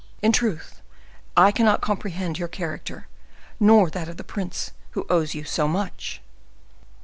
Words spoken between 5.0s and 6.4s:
owes you so much!"